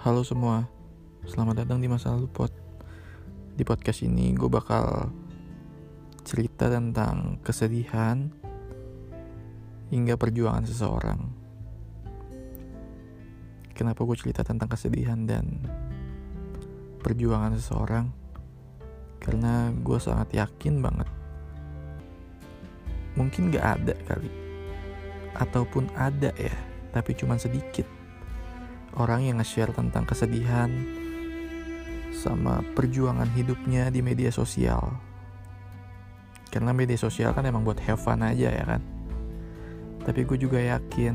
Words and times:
Halo 0.00 0.24
semua, 0.24 0.64
selamat 1.28 1.60
datang 1.60 1.76
di 1.76 1.84
Masa 1.84 2.16
Lalu 2.16 2.32
Pod. 2.32 2.48
Di 3.52 3.60
podcast 3.68 4.00
ini 4.00 4.32
gue 4.32 4.48
bakal 4.48 5.12
cerita 6.24 6.72
tentang 6.72 7.36
kesedihan 7.44 8.32
hingga 9.92 10.16
perjuangan 10.16 10.64
seseorang. 10.64 11.20
Kenapa 13.76 14.00
gue 14.08 14.16
cerita 14.16 14.40
tentang 14.40 14.72
kesedihan 14.72 15.20
dan 15.28 15.68
perjuangan 17.04 17.60
seseorang? 17.60 18.08
Karena 19.20 19.68
gue 19.68 19.98
sangat 20.00 20.32
yakin 20.32 20.80
banget. 20.80 21.12
Mungkin 23.20 23.52
gak 23.52 23.84
ada 23.84 23.92
kali. 24.08 24.32
Ataupun 25.36 25.92
ada 25.92 26.32
ya, 26.40 26.56
tapi 26.88 27.12
cuma 27.12 27.36
sedikit 27.36 27.99
orang 28.98 29.26
yang 29.26 29.38
nge-share 29.38 29.70
tentang 29.70 30.08
kesedihan 30.08 30.70
sama 32.10 32.64
perjuangan 32.74 33.28
hidupnya 33.32 33.88
di 33.88 34.02
media 34.02 34.34
sosial. 34.34 34.96
Karena 36.50 36.74
media 36.74 36.98
sosial 36.98 37.30
kan 37.30 37.46
emang 37.46 37.62
buat 37.62 37.78
have 37.78 38.02
fun 38.02 38.26
aja 38.26 38.50
ya 38.50 38.64
kan. 38.66 38.82
Tapi 40.02 40.26
gue 40.26 40.38
juga 40.40 40.58
yakin 40.58 41.14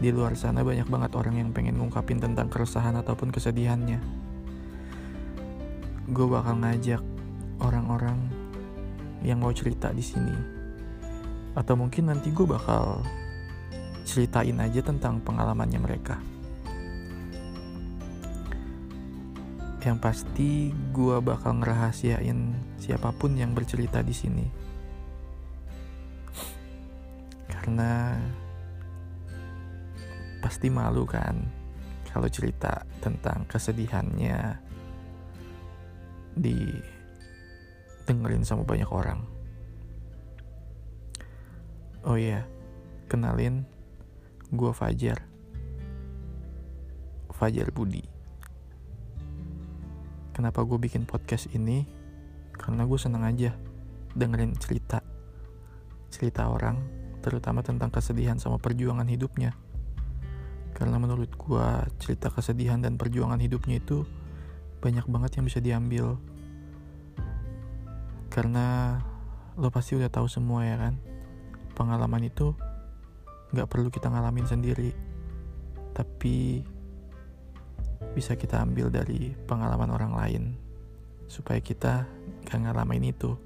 di 0.00 0.08
luar 0.12 0.36
sana 0.36 0.60
banyak 0.60 0.88
banget 0.88 1.12
orang 1.16 1.40
yang 1.40 1.50
pengen 1.52 1.80
ngungkapin 1.80 2.20
tentang 2.20 2.52
keresahan 2.52 2.96
ataupun 3.00 3.32
kesedihannya. 3.32 4.00
Gue 6.12 6.26
bakal 6.28 6.60
ngajak 6.60 7.00
orang-orang 7.64 8.18
yang 9.24 9.40
mau 9.40 9.52
cerita 9.52 9.92
di 9.92 10.04
sini. 10.04 10.36
Atau 11.56 11.76
mungkin 11.76 12.12
nanti 12.12 12.32
gue 12.32 12.44
bakal 12.44 13.04
ceritain 14.04 14.56
aja 14.60 14.80
tentang 14.82 15.20
pengalamannya 15.20 15.80
mereka. 15.80 16.18
Yang 19.80 19.98
pasti 20.04 20.68
gue 20.92 21.16
bakal 21.24 21.64
ngerahasiain 21.64 22.52
siapa 22.76 23.16
pun 23.16 23.32
yang 23.32 23.56
bercerita 23.56 24.04
di 24.04 24.12
sini. 24.12 24.46
Karena 27.48 28.12
pasti 30.44 30.68
malu 30.68 31.08
kan 31.08 31.36
kalau 32.12 32.28
cerita 32.28 32.84
tentang 33.00 33.48
kesedihannya 33.48 34.60
di 36.36 36.76
dengerin 38.04 38.44
sama 38.44 38.68
banyak 38.68 38.90
orang. 38.92 39.24
Oh 42.04 42.20
iya, 42.20 42.44
kenalin 43.08 43.64
gue 44.52 44.72
Fajar. 44.76 45.24
Fajar 47.32 47.72
Budi 47.72 48.19
kenapa 50.40 50.64
gue 50.64 50.80
bikin 50.80 51.04
podcast 51.04 51.52
ini? 51.52 51.84
Karena 52.56 52.88
gue 52.88 52.96
seneng 52.96 53.28
aja 53.28 53.52
dengerin 54.16 54.56
cerita. 54.56 55.04
Cerita 56.08 56.48
orang 56.48 56.80
terutama 57.20 57.60
tentang 57.60 57.92
kesedihan 57.92 58.40
sama 58.40 58.56
perjuangan 58.56 59.04
hidupnya. 59.04 59.52
Karena 60.72 60.96
menurut 60.96 61.28
gue 61.36 61.68
cerita 62.00 62.32
kesedihan 62.32 62.80
dan 62.80 62.96
perjuangan 62.96 63.36
hidupnya 63.36 63.84
itu 63.84 64.08
banyak 64.80 65.04
banget 65.12 65.36
yang 65.36 65.44
bisa 65.44 65.60
diambil. 65.60 66.16
Karena 68.32 68.96
lo 69.60 69.68
pasti 69.68 70.00
udah 70.00 70.08
tahu 70.08 70.24
semua 70.24 70.64
ya 70.64 70.80
kan? 70.80 70.96
Pengalaman 71.76 72.24
itu 72.24 72.56
nggak 73.52 73.68
perlu 73.68 73.92
kita 73.92 74.08
ngalamin 74.08 74.48
sendiri. 74.48 74.96
Tapi 75.92 76.64
bisa 78.10 78.34
kita 78.34 78.58
ambil 78.66 78.90
dari 78.90 79.38
pengalaman 79.46 79.90
orang 79.94 80.12
lain 80.18 80.44
supaya 81.30 81.62
kita 81.62 82.10
gak 82.42 82.58
ngalamin 82.58 83.14
itu. 83.14 83.38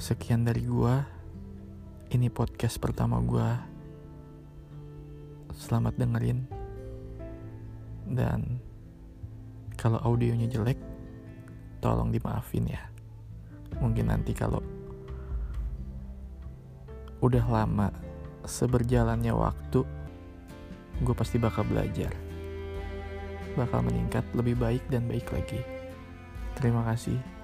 Sekian 0.00 0.44
dari 0.48 0.64
gua. 0.64 1.04
Ini 2.06 2.32
podcast 2.32 2.80
pertama 2.80 3.20
gua. 3.20 3.60
Selamat 5.52 5.96
dengerin. 6.00 6.48
Dan 8.06 8.60
kalau 9.76 10.00
audionya 10.00 10.48
jelek, 10.48 10.80
tolong 11.84 12.08
dimaafin 12.08 12.64
ya. 12.70 12.82
Mungkin 13.76 14.08
nanti 14.08 14.32
kalau 14.32 14.64
udah 17.20 17.44
lama 17.44 17.88
seberjalannya 18.46 19.32
waktu 19.34 19.95
gue 21.02 21.14
pasti 21.16 21.36
bakal 21.36 21.68
belajar. 21.68 22.12
Bakal 23.56 23.84
meningkat 23.84 24.24
lebih 24.36 24.56
baik 24.56 24.84
dan 24.88 25.08
baik 25.08 25.28
lagi. 25.32 25.60
Terima 26.56 26.84
kasih. 26.88 27.35